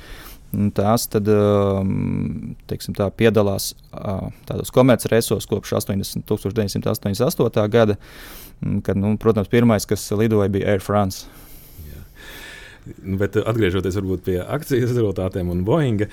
Tās 0.76 1.06
tad, 1.08 1.30
um, 1.32 2.52
teiksim, 2.68 2.92
tā, 2.98 3.06
piedalās 3.16 3.70
tādos 4.44 4.68
komercreisos 4.74 5.48
kopš 5.48 5.78
80, 5.78 6.26
1988. 6.28 7.62
gada, 7.72 7.96
kad, 8.84 9.00
nu, 9.00 9.14
protams, 9.16 9.48
pirmais, 9.48 9.88
kas 9.88 10.04
lidoja, 10.12 10.50
bija 10.52 10.74
Air 10.74 10.84
France. 10.84 11.24
Nu, 13.02 13.16
bet 13.16 13.36
eh, 13.36 13.44
atgriežoties 13.46 13.96
pie 14.24 14.40
akcijas 14.42 14.90
rezultātiem 14.90 15.50
un 15.52 15.62
Boeinga, 15.66 16.08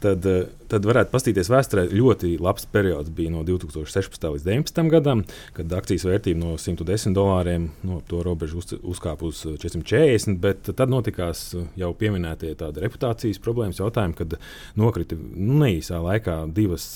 tad, 0.00 0.24
eh, 0.24 0.46
tad 0.72 0.86
varētu 0.88 1.12
paskatīties 1.12 1.50
vēsturē. 1.52 1.84
Ļoti 1.92 2.38
labs 2.40 2.64
periods 2.72 3.12
bija 3.14 3.32
no 3.34 3.44
2016. 3.44 4.30
līdz 4.32 4.46
2019. 4.46 4.88
gadam, 4.92 5.24
kad 5.56 5.76
akcijas 5.76 6.06
vērtība 6.08 6.40
no 6.40 6.56
110 6.60 7.16
dolāriem 7.16 7.68
no 7.84 8.00
to 8.08 8.22
robežu 8.24 8.62
uz, 8.62 8.72
uzkāpa 8.80 9.28
uz 9.28 9.44
440. 9.44 10.40
Bet 10.40 10.72
tad 10.72 10.92
notikās 10.92 11.50
jau 11.76 11.92
pieminētie 11.98 12.54
reputācijas 12.56 13.42
problēmas 13.44 13.82
jautājumi, 13.82 14.16
kad 14.16 14.38
nokrita 14.80 15.18
nu, 15.18 15.60
neīsā 15.64 16.00
laikā 16.04 16.40
divas 16.56 16.88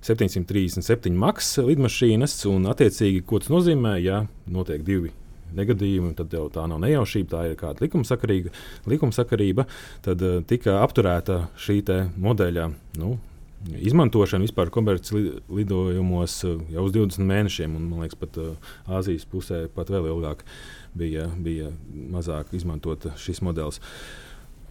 737 0.00 1.12
maks 1.12 1.58
lidmašīnas. 1.60 2.40
Un, 2.52 2.70
attiecīgi, 2.72 3.24
ko 3.26 3.42
tas 3.42 3.52
nozīmē, 3.52 3.98
ja 4.02 4.24
notiek 4.48 4.84
divi 4.86 5.12
negadījumi, 5.56 6.14
tad 6.18 6.32
jau 6.34 6.46
tā 6.52 6.66
nav 6.70 6.80
nejaušība, 6.84 7.30
tā 7.32 7.42
ir 7.50 7.58
kāda 7.60 7.84
likumsakarīga, 7.84 8.54
likumsakarība. 8.90 9.66
Tad 10.06 10.24
uh, 10.26 10.40
tika 10.48 10.80
apturēta 10.82 11.46
šī 11.60 11.82
modeļa. 12.20 12.70
Nu, 13.00 13.16
Izmantošana 13.62 14.42
vispār 14.42 14.72
komerclidojumos 14.74 16.34
uh, 16.48 16.62
jau 16.74 16.86
uz 16.88 16.96
20 16.96 17.28
mēnešiem, 17.28 17.76
un 17.78 17.86
man 17.90 18.02
liekas, 18.02 18.18
pat 18.18 18.38
uh, 18.42 18.72
Āzijas 18.90 19.28
pusē 19.30 19.64
pat 19.70 19.92
vēl 19.92 20.08
ilgāk 20.10 20.42
bija, 20.98 21.28
bija 21.38 21.70
mazāk 21.92 22.52
izmantota 22.58 23.14
šis 23.22 23.42
modelis. 23.46 23.78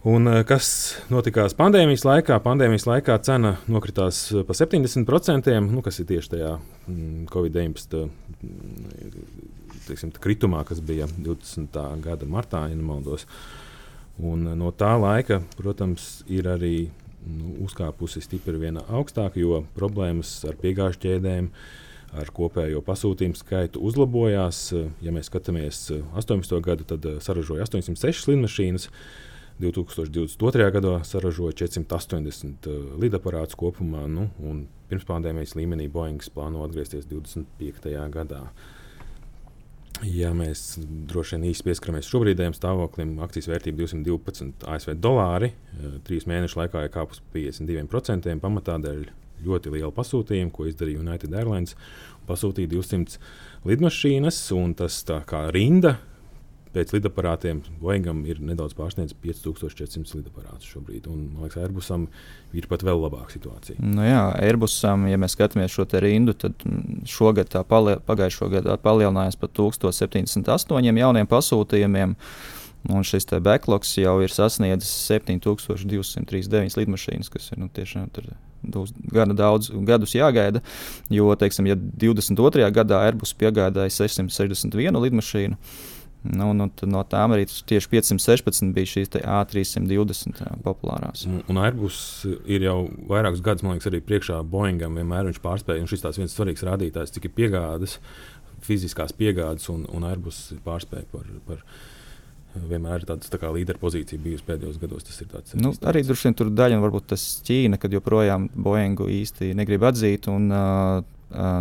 Un, 0.02 0.26
kas 0.42 0.68
notikās 1.14 1.54
pandēmijas 1.54 2.02
laikā? 2.02 2.40
Pandēmijas 2.42 2.88
laikā 2.88 3.14
cena 3.22 3.52
nokritās 3.70 4.24
par 4.48 4.58
70%, 4.58 5.52
nu, 5.68 5.82
kas 5.86 6.00
ir 6.02 6.08
tieši 6.08 6.32
tajā 6.32 6.56
mm, 6.58 7.28
Covid-19 7.30 8.08
teiksim, 9.86 10.10
kritumā, 10.22 10.64
kas 10.66 10.82
bija 10.82 11.06
20. 11.06 11.78
gada 12.02 12.26
martā, 12.26 12.64
ja 12.70 12.78
nemaldos. 12.78 13.28
Un 14.22 14.44
no 14.58 14.72
tā 14.74 14.92
laika, 14.98 15.40
protams, 15.54 16.24
ir 16.30 16.50
arī 16.50 16.74
nu, 17.22 17.54
uzkāpusi 17.68 18.22
stipri 18.24 18.58
viena 18.60 18.82
augstāka, 18.90 19.40
jo 19.40 19.62
problēmas 19.76 20.34
ar 20.50 20.58
piegāžu 20.58 21.04
ķēdēm, 21.06 21.50
ar 22.18 22.28
kopējo 22.34 22.82
pasūtījumu 22.84 23.38
skaitu 23.38 23.80
uzlabojās. 23.86 24.66
Ja 25.02 25.14
mēs 25.14 25.30
skatāmies 25.30 25.86
18. 25.94 26.58
gadu, 26.64 26.90
tad 26.90 27.06
eh, 27.08 27.20
saražoja 27.24 27.70
806 27.70 28.34
lidmašīnas. 28.34 28.90
2022. 29.60 30.68
gadā 30.74 30.98
saražoja 31.06 31.54
480 31.64 32.68
uh, 32.68 32.84
lidaparātus 33.02 33.58
kopumā, 33.58 34.06
nu, 34.10 34.28
un 34.42 34.66
pirms 34.90 35.08
pandēmijas 35.08 35.56
līmenī 35.58 35.88
Boeing 35.92 36.22
plāno 36.34 36.64
atgriezties 36.66 37.08
25. 37.10 37.92
gadā. 38.12 38.46
Ja 40.08 40.32
mēs 40.34 40.80
droši 40.80 41.36
vien 41.36 41.50
īsi 41.52 41.62
pieskaramies 41.66 42.08
šobrīdējiem 42.10 42.54
stāvoklim, 42.56 43.12
akcijas 43.22 43.50
vērtība 43.52 43.84
212 43.84 44.64
ASV 44.72 44.96
dolāri, 44.98 45.52
eh, 45.52 45.98
trīs 46.06 46.26
mēnešu 46.26 46.58
laikā 46.58 46.86
ir 46.86 46.94
kāpus 46.94 47.20
52%, 47.34 48.40
pamatā 48.42 48.80
dēļ 48.82 49.04
ļoti 49.46 49.74
liela 49.74 49.92
pasūtījuma, 49.94 50.52
ko 50.54 50.66
izdarīja 50.66 51.02
United 51.02 51.34
Airlines. 51.34 51.76
Pasūtīja 52.28 52.70
200 52.70 53.18
lidmašīnas, 53.66 54.38
un 54.56 54.74
tas 54.78 55.02
tā 55.06 55.20
kā 55.26 55.44
rinda 55.54 55.98
pēc 56.74 56.94
lidaparātiem 56.96 57.60
Boeingam 57.80 58.22
ir 58.28 58.40
nedaudz 58.42 58.74
pārsniedzis 58.78 59.16
5400 59.22 60.20
lidaparātus 60.20 60.70
šobrīd. 60.72 61.08
Un, 61.10 61.26
man 61.34 61.46
liekas, 61.46 61.60
Airbusam 61.62 62.06
ir 62.56 62.68
pat 62.70 62.84
vēl 62.86 63.02
labāka 63.02 63.34
situācija. 63.34 63.78
Nu 63.82 64.06
jā, 64.06 64.24
Airbusam, 64.42 65.06
ja 65.10 65.20
mēs 65.20 65.36
skatāmies 65.36 65.74
šo 65.74 65.86
rindu, 66.04 66.34
tad 66.38 66.64
šogad 67.08 67.52
tā 67.52 67.64
palie, 67.68 67.98
pagājušo 68.06 68.50
gadu 68.52 68.76
palielinājās 68.82 69.38
par 69.40 69.52
1078 69.52 71.02
jauniem 71.02 71.30
pasūtījumiem. 71.30 72.16
Un 72.90 73.04
šis 73.06 73.28
backlogs 73.38 73.92
jau 73.94 74.16
ir 74.24 74.32
sasniedzis 74.34 74.90
7239 75.06 76.80
lidmašīnas, 76.80 77.30
kas 77.30 77.52
ir 77.54 77.60
nu, 77.62 77.68
tiešām 77.70 78.08
gana 79.12 79.34
daudz 79.34 79.70
gadus 79.86 80.14
jāgaida. 80.14 80.62
Jo, 81.10 81.30
teiksim, 81.38 81.66
ja 81.70 81.76
22. 81.76 82.66
gadā 82.74 83.02
Airbus 83.06 83.34
piegādāja 83.38 83.90
661 83.90 84.98
lidmašīnu, 85.06 85.58
Nu, 86.22 86.52
nu, 86.54 86.68
no 86.86 87.00
tām 87.10 87.34
arī 87.34 87.48
tieši 87.48 87.88
516 87.96 88.74
bija 88.76 88.90
šīs 88.92 89.10
A320 89.18 90.42
populārās. 90.62 91.24
Un, 91.26 91.40
un 91.50 91.58
Airbus 91.58 91.96
ir 92.46 92.68
jau 92.68 92.76
vairākus 93.10 93.42
gadus, 93.42 93.64
man 93.66 93.74
liekas, 93.74 93.90
arī 93.90 94.02
priekšā 94.06 94.38
Boeingam 94.46 95.00
vienmēr 95.00 95.26
viņš 95.30 95.40
pārspēja. 95.42 95.88
Šis 95.90 96.06
ir 96.06 96.20
viens 96.22 96.36
svarīgs 96.36 96.62
rādītājs, 96.68 97.14
cik 97.16 97.26
ir 97.26 97.34
piegādes, 97.40 97.98
fiziskās 98.62 99.14
piegādes, 99.18 99.66
un, 99.74 99.82
un 99.90 100.06
Airbus 100.06 100.52
pārspēja 100.66 101.10
par. 101.14 101.26
par 101.48 101.66
vienmēr 102.52 103.00
ir 103.00 103.06
tāda 103.08 103.24
tā 103.32 103.48
līderpozīcija 103.48 104.20
bijusi 104.20 104.44
pēdējos 104.44 104.76
gados. 104.76 105.06
Tas 105.08 105.22
ir 105.24 105.28
tāds 105.30 105.54
nu, 105.56 105.70
arī 105.88 106.02
droši 106.04 106.28
vien 106.28 106.34
tur 106.36 106.50
daļa, 106.52 106.76
un 106.76 106.84
varbūt 106.84 107.06
tas 107.14 107.22
Ķīna, 107.46 107.78
kad 107.80 107.94
joprojām 107.96 108.50
Boeingu 108.52 109.06
īsti 109.08 109.54
negrib 109.56 109.86
atzīt. 109.88 110.28
Un, 110.28 110.50
uh, 110.52 111.00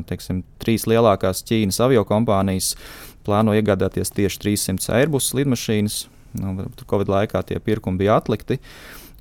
teiksim, 0.10 0.44
trīs 0.62 0.88
lielākās 0.90 1.44
Ķīnas 1.48 1.82
avio 1.86 2.04
kompānijas 2.08 2.74
uh, 2.75 3.12
plāno 3.25 3.54
iegādāties 3.58 4.13
tieši 4.16 4.42
300 4.46 4.98
Airbus 5.01 5.32
lidmašīnas. 5.38 6.01
Nu, 6.42 6.66
Covid 6.88 7.12
laikā 7.12 7.44
tie 7.48 7.60
pirkumi 7.60 8.06
bija 8.06 8.18
atlikti. 8.22 8.62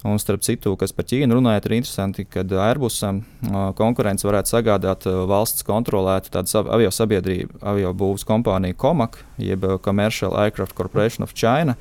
Un, 0.00 0.16
starp 0.16 0.40
citu, 0.46 0.72
kas 0.80 0.94
par 0.96 1.04
Ķīnu 1.10 1.36
runājot, 1.36 1.66
ir 1.68 1.74
interesanti, 1.76 2.24
ka 2.24 2.40
Airbusam 2.64 3.18
konkurence 3.76 4.24
varētu 4.24 4.54
sagādāt 4.54 5.04
valsts 5.28 5.66
kontrolētu 5.68 6.32
tādu 6.32 6.62
avio 6.72 6.92
sabiedrību, 6.94 7.60
avio 7.60 7.92
būvniecības 7.92 8.28
kompāniju 8.30 8.78
COMAC, 8.80 9.20
jeb 9.44 9.66
Commercial 9.84 10.38
Aircraft 10.40 10.78
Corporation 10.78 11.26
of 11.26 11.36
China. 11.36 11.76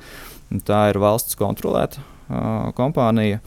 Tā 0.66 0.82
ir 0.90 1.00
valsts 1.00 1.38
kontrolēta 1.38 2.02
uh, 2.02 2.68
kompānija. 2.76 3.40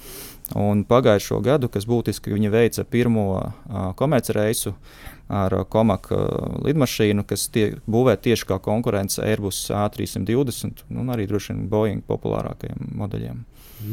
Un 0.60 0.84
pagājušo 0.86 1.40
gadu, 1.42 1.70
kas 1.72 1.86
būtiski 1.88 2.34
viņi 2.34 2.50
veica 2.52 2.84
pirmo 2.84 3.28
uh, 3.40 3.94
komercreisu, 3.98 4.74
uh, 4.74 5.14
ar 5.34 5.56
komaka 5.70 6.18
lidmašīnu, 6.66 7.24
kas 7.28 7.48
tiek 7.54 7.80
būvēta 7.90 8.28
tieši 8.28 8.48
kā 8.50 8.60
konkurence 8.64 9.24
Airbus 9.24 9.66
A320 9.72 10.84
un 10.92 11.14
arī 11.14 11.28
droši 11.30 11.54
vien 11.54 11.64
Boeing 11.72 12.04
populārākajiem 12.08 12.92
modeļiem. 13.00 13.40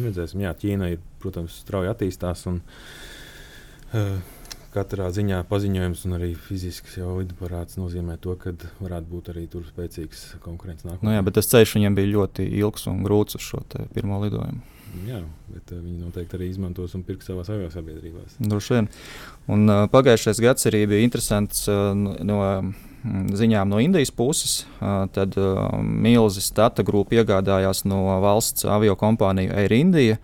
Redzēsim, 0.01 0.43
jā, 0.45 0.53
Ķīna 0.59 0.91
ir, 0.95 1.01
protams, 1.23 1.57
strauji 1.63 1.91
attīstās. 1.93 2.45
Un, 2.51 2.61
uh, 3.95 4.37
Katrā 4.71 5.09
ziņā 5.11 5.41
paziņojums 5.51 6.05
un 6.07 6.13
arī 6.15 6.29
fizisks 6.39 6.95
jau 7.01 7.17
lidaparāts 7.17 7.75
nozīmē 7.75 8.15
to, 8.23 8.37
ka 8.39 8.53
varētu 8.79 9.09
būt 9.11 9.31
arī 9.33 9.49
tur 9.51 9.65
spēcīgs 9.67 10.37
konkurence 10.45 10.87
nākotnē. 10.87 11.09
Nu 11.09 11.17
jā, 11.17 11.25
bet 11.27 11.35
tas 11.41 11.51
ceļš 11.51 11.73
viņam 11.81 11.97
bija 11.99 12.13
ļoti 12.13 12.47
ilgs 12.61 12.87
un 12.87 13.03
grūts 13.03 13.41
uz 13.41 13.49
šo 13.49 13.65
pirmo 13.91 14.21
lidojumu. 14.23 14.63
Jā, 15.07 15.21
bet 15.53 15.71
uh, 15.71 15.79
viņi 15.79 16.01
noteikti 16.03 16.37
arī 16.37 16.49
izmantos 16.51 16.97
un 16.99 17.05
pirks 17.07 17.29
savās 17.31 17.51
avio 17.53 17.69
sabiedrībās. 17.71 18.39
Droši 18.43 18.77
vien. 18.77 18.89
Un, 19.51 19.67
uh, 19.71 19.85
pagājušais 19.93 20.41
gads 20.43 20.67
arī 20.71 20.83
bija 20.91 21.07
interesants 21.07 21.63
uh, 21.71 21.93
no 21.95 22.39
mm, 22.43 23.31
ziņām 23.39 23.71
no 23.71 23.79
Indijas 23.83 24.11
puses. 24.15 24.65
Uh, 24.81 25.05
tad 25.15 25.39
uh, 25.39 25.69
Milzis 25.79 26.51
Tata 26.57 26.83
grupa 26.87 27.21
iegādājās 27.21 27.85
no 27.87 28.03
valsts 28.25 28.67
avio 28.67 28.97
kompāniju 28.99 29.55
Air 29.63 29.77
India. 29.79 30.19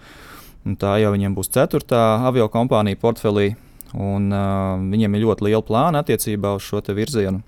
Tā 0.83 0.97
jau 0.99 1.13
viņiem 1.15 1.37
būs 1.37 1.53
ceturtā 1.55 2.03
avio 2.27 2.49
kompānija 2.51 2.99
portfelī. 2.99 3.53
Un, 3.95 4.33
uh, 4.35 4.75
viņiem 4.83 5.15
ir 5.15 5.29
ļoti 5.29 5.47
liela 5.47 5.63
plāna 5.63 6.03
attiecībā 6.03 6.57
uz 6.59 6.67
šo 6.67 6.83
virzienu. 6.91 7.45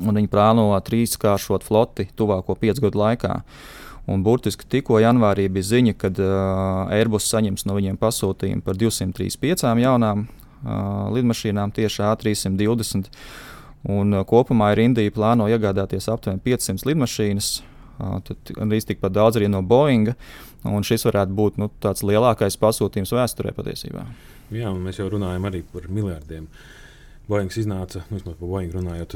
Un 0.00 0.16
viņi 0.16 0.30
plāno 0.32 0.70
trīskāršot 0.80 1.66
floti 1.66 2.08
tuvāko 2.16 2.56
piecu 2.56 2.86
gadu 2.86 3.02
laikā. 3.02 3.36
Un 4.10 4.22
burtiski 4.26 4.66
tikko 4.66 4.98
janvārī 4.98 5.46
bija 5.52 5.68
ziņa, 5.68 5.94
ka 5.94 6.10
uh, 6.10 6.92
Airbus 6.94 7.28
saņems 7.30 7.68
no 7.68 7.76
viņiem 7.76 7.98
pasūtījumu 8.00 8.64
par 8.66 8.78
235 8.78 9.78
jaunām 9.78 10.24
uh, 10.26 11.10
lidmašīnām, 11.14 11.70
tieši 11.74 12.02
A320. 12.08 13.12
Un, 13.92 14.14
uh, 14.16 14.24
kopumā 14.26 14.72
ir 14.74 14.82
Indija 14.88 15.14
plāno 15.14 15.46
iegādāties 15.50 16.08
aptuveni 16.10 16.42
500 16.42 16.88
lidmašīnas. 16.90 17.52
Uh, 17.92 18.16
tad 18.26 18.50
gandrīz 18.56 18.88
tikpat 18.88 19.14
daudz 19.14 19.38
arī 19.38 19.50
no 19.52 19.62
Boeinga. 19.62 20.16
Un 20.66 20.82
šis 20.86 21.06
varētu 21.06 21.36
būt 21.38 21.60
nu, 21.62 21.68
tāds 21.82 22.02
lielākais 22.06 22.58
pasūtījums 22.58 23.14
vēsturē 23.14 23.54
patiesībā. 23.54 24.02
Jā, 24.54 24.72
mēs 24.74 24.98
jau 24.98 25.06
runājam 25.14 25.46
par 25.72 25.86
miljardiem. 25.90 26.48
Boeings 27.30 27.56
iznāca, 27.58 28.02
nu, 28.10 28.18
par 28.24 28.34
Boeing 28.40 28.74
runājot, 28.74 29.14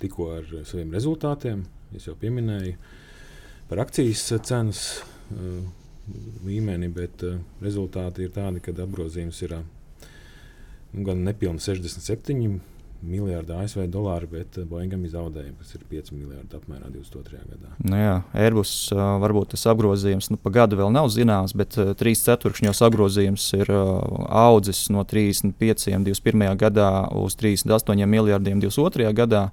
tikko 0.00 0.28
ar 0.36 0.52
saviem 0.68 0.92
rezultātiem. 0.92 1.64
Es 1.96 2.04
jau 2.08 2.16
pieminēju 2.20 2.76
par 3.68 3.84
akcijas 3.84 4.26
cenas 4.44 4.84
uh, 5.32 5.64
līmeni, 6.44 6.90
bet 6.92 7.24
uh, 7.24 7.40
rezultāti 7.64 8.26
ir 8.26 8.34
tādi, 8.34 8.62
ka 8.64 8.74
apgrozījums 8.84 9.40
ir 9.46 9.58
uh, 9.58 9.64
gan 10.94 11.24
nepilni 11.24 11.62
67 11.62 12.60
miljardi 13.04 13.52
ASV 13.52 13.82
dolāru, 13.92 14.30
bet 14.32 14.56
eh, 14.56 14.64
Boeingam 14.68 15.02
ir 15.04 15.10
zaudējumi, 15.12 15.58
kas 15.60 15.74
ir 15.76 15.82
5 15.90 16.12
miljardi 16.14 16.56
apmērā 16.56 16.88
22. 16.88 17.40
gadā. 17.50 17.72
Nu 17.84 17.98
jā, 18.00 18.14
Airbus 18.46 18.72
varbūt 18.94 19.52
tas 19.52 19.66
apgrozījums 19.74 20.30
nu, 20.32 20.38
pa 20.40 20.52
gadu 20.54 20.78
vēl 20.80 20.92
nav 20.94 21.10
zināms, 21.12 21.52
bet 21.58 21.76
uh, 21.76 21.92
trīs 21.98 22.24
ceturkšņos 22.24 22.80
apgrozījums 22.88 23.48
ir 23.58 23.72
audzis 23.74 24.86
no 24.94 25.04
35 25.04 25.90
21. 26.06 26.46
gadā 26.60 26.90
uz 27.20 27.36
38 27.40 28.08
miljardiem 28.08 28.62
22. 28.64 29.12
gadā. 29.16 29.48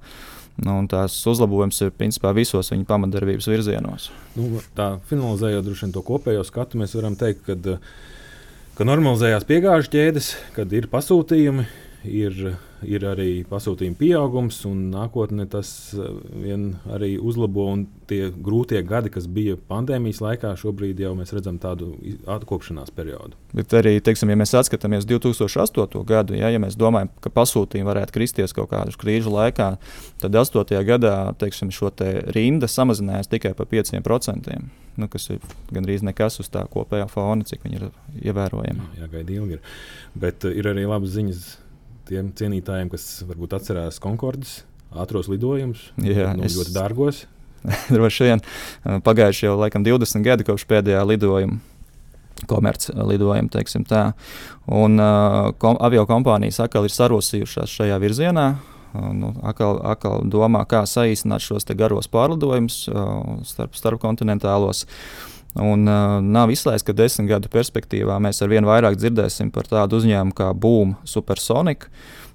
Nu, 0.62 0.76
tās 0.92 1.16
uzlabojums 1.32 1.80
ir 1.86 1.94
principā 1.96 2.34
visos 2.36 2.72
viņa 2.74 2.86
pamatdarbības 2.90 3.48
virzienos. 3.50 4.10
Nu, 4.36 4.60
tā 4.78 4.94
finalizējot 5.10 5.70
to 5.96 6.04
kopējo 6.06 6.44
skatu, 6.46 6.82
mēs 6.82 6.96
varam 6.98 7.16
teikt, 7.16 7.48
ka, 7.48 7.78
ka 8.78 8.88
normalizējās 8.88 9.48
piegāžu 9.48 9.94
ķēdes, 9.96 10.34
kad 10.58 10.76
ir 10.76 10.90
pasūtījumi, 10.92 11.66
ir 12.04 12.44
ir 12.88 13.06
arī 13.06 13.30
pasūtījuma 13.50 13.98
pieaugums, 14.00 14.62
un 14.70 14.90
nākotnē 14.94 15.48
tas 15.52 15.72
eh, 15.96 16.12
vien 16.44 16.68
arī 16.92 17.14
uzlabo. 17.20 17.70
Tie 18.10 18.26
grūtie 18.34 18.82
gadi, 18.84 19.12
kas 19.14 19.28
bija 19.32 19.56
pandēmijas 19.70 20.20
laikā, 20.24 20.52
šobrīd 20.60 21.00
jau 21.00 21.14
mēs 21.16 21.32
redzam 21.36 21.60
tādu 21.62 21.94
atkopšanās 22.30 22.92
periodu. 22.96 23.38
Bet 23.56 23.72
arī, 23.78 23.96
teiksim, 24.04 24.34
ja 24.34 24.40
mēs 24.40 24.56
atskatāmies 24.58 25.08
2008. 25.08 26.02
gadu, 26.08 26.36
ja, 26.36 26.52
ja 26.52 26.60
mēs 26.60 26.76
domājam, 26.80 27.12
ka 27.24 27.32
pasūtījumi 27.32 27.88
varētu 27.88 28.18
kristies 28.18 28.56
kaut 28.58 28.74
kādu 28.74 28.98
krīžu 29.00 29.32
laikā, 29.32 29.72
tad 30.24 30.38
8. 30.44 30.76
gadā 30.88 31.16
teiksim, 31.40 31.72
šo 31.72 31.94
te 31.96 32.18
rinda 32.36 32.68
samazinājās 32.72 33.32
tikai 33.32 33.56
par 33.56 33.72
5%. 33.72 34.62
Nu, 35.00 35.08
kas 35.08 35.30
ir 35.32 35.40
gandrīz 35.72 36.04
nekas 36.04 36.42
uz 36.44 36.50
tā 36.52 36.66
kopējā 36.70 37.08
fona, 37.12 37.48
cik 37.48 37.64
viņi 37.64 37.80
ir 37.80 37.86
ievērojami. 38.28 38.88
Jā, 39.00 39.08
gaida 39.12 39.38
ilgi. 39.38 39.58
Ir. 39.58 39.76
Bet 40.20 40.46
ir 40.50 40.68
arī 40.68 40.84
labas 40.90 41.14
ziņas 41.16 41.46
tiem 42.10 42.32
cienītājiem, 42.38 42.90
kas 42.92 43.08
varbūt 43.28 43.56
atcerās 43.58 44.00
Konkordas 44.04 44.62
ātros 44.92 45.30
lidojumus, 45.32 45.90
Jā, 46.04 46.34
nu, 46.36 46.46
es... 46.48 46.58
ļoti 46.58 46.74
dārgos. 46.76 47.26
Droši 47.94 48.28
vien 48.28 48.42
pagājuši 49.06 49.46
jau 49.46 49.60
laikam 49.60 49.86
20 49.86 50.26
gadi 50.26 50.48
kopš 50.48 50.66
pēdējā 50.70 51.04
lidojuma. 51.08 51.62
Komerclidojumi, 52.50 53.52
teiksim 53.54 53.84
tā. 53.86 54.16
Un 54.72 54.98
uh, 54.98 55.52
kom, 55.62 55.76
avio 55.84 56.08
kompānijas 56.10 56.58
atkal 56.64 56.88
ir 56.88 56.94
sarosījušās 56.96 57.70
šajā 57.70 58.00
virzienā. 58.02 58.46
Uh, 58.96 59.12
nu, 59.14 59.30
atkal, 59.46 59.78
atkal 59.92 60.26
domā, 60.26 60.64
kā 60.66 60.82
saīsināt 60.90 61.44
šos 61.46 61.70
garos 61.78 62.10
pārlidojumus 62.10 62.80
uh, 62.90 63.44
starp, 63.46 63.78
starpkontinentālos. 63.78 64.88
Un, 65.60 65.84
uh, 65.84 66.18
nav 66.24 66.52
izslēgts, 66.54 66.86
ka 66.88 66.96
desmit 66.96 67.28
gadu 67.34 67.52
perspektīvā 67.52 68.16
mēs 68.24 68.40
ar 68.44 68.52
vien 68.54 68.68
vairāk 68.68 68.96
dzirdēsim 69.00 69.52
par 69.52 69.68
tādu 69.68 70.00
uzņēmumu 70.00 70.36
kā 70.38 70.52
Boom 70.56 70.96
Supersonic. 71.04 71.90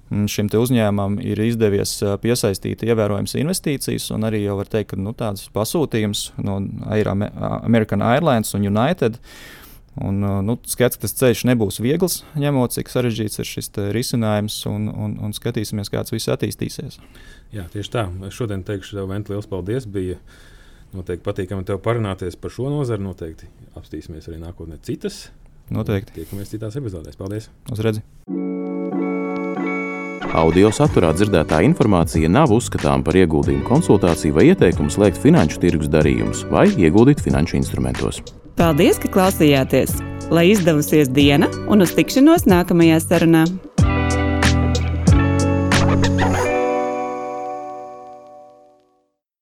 Šim 0.07 0.47
uzņēmumam 0.55 1.17
ir 1.19 1.41
izdevies 1.43 1.97
piesaistīt 2.23 2.85
ievērojams 2.87 3.33
investīcijas, 3.41 4.05
un 4.15 4.23
arī 4.23 4.45
jau 4.45 4.55
var 4.61 4.69
teikt, 4.71 4.93
ka 4.93 4.99
nu, 5.01 5.11
tāds 5.11 5.49
pasūtījums 5.51 6.29
no 6.39 6.61
Air 6.95 7.09
American 7.11 8.05
Airlines 8.05 8.55
un 8.55 8.63
United. 8.69 9.19
Un, 9.97 10.21
nu, 10.45 10.55
skats, 10.69 10.95
ka 10.95 11.07
tas 11.07 11.15
ceļš 11.17 11.41
nebūs 11.49 11.81
viegls, 11.81 12.21
ņemot, 12.37 12.75
cik 12.75 12.91
sarežģīts 12.93 13.41
ir 13.41 13.49
šis 13.49 13.71
risinājums, 13.95 14.59
un, 14.69 14.85
un, 14.93 15.15
un 15.25 15.33
skatīsimies, 15.33 15.89
kā 15.89 16.05
tas 16.05 16.13
viss 16.13 16.29
attīstīsies. 16.31 16.99
Jā, 17.55 17.65
tieši 17.73 17.91
tā. 17.95 18.05
Šodien 18.31 18.61
teikšu 18.67 18.99
tev, 18.99 19.09
Vent, 19.09 19.31
liels 19.33 19.49
paldies! 19.49 19.89
Bija 19.89 20.19
Noteikti 20.95 21.25
patīkami 21.25 21.67
tev 21.67 21.81
parunāties 21.83 22.37
par 22.39 22.53
šo 22.53 22.71
nozari. 22.71 23.03
Noteikti 23.03 23.49
apstīsimies 23.75 24.29
arī 24.29 24.39
nākotnē 24.41 24.79
citas. 24.85 25.27
Noteikti. 25.73 26.15
Tiekamies 26.21 26.53
citās 26.53 26.77
epizodēs. 26.79 27.17
Paldies! 27.19 27.49
Uz 27.73 27.83
redzi! 27.83 28.03
Audio 30.37 30.69
saturā 30.75 31.09
dzirdētā 31.15 31.61
informācija 31.65 32.29
nav 32.29 32.51
uzskatāms 32.55 33.05
par 33.07 33.17
ieguldījumu 33.17 33.65
konsultāciju 33.67 34.35
vai 34.37 34.49
ieteikumu 34.51 34.91
slēgt 34.93 35.21
finanšu 35.23 35.61
tirgus 35.63 35.91
darījumus 35.91 36.43
vai 36.51 36.67
ieguldīt 36.75 37.23
finanšu 37.25 37.57
instrumentos. 37.59 38.21
Paldies, 38.59 38.99
ka 39.01 39.11
klausījāties! 39.13 39.97
Lai 40.33 40.49
izdevusies 40.51 41.09
diena 41.13 41.47
un 41.71 41.85
uz 41.85 41.95
tikšanos 41.97 42.47
nākamajā 42.49 42.99
sarunā! 43.03 43.47